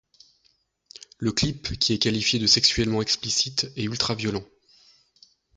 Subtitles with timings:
[1.19, 4.43] Le clip qui est qualifié de sexuellement explicite et ultraviolent.